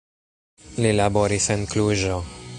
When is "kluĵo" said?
1.75-2.21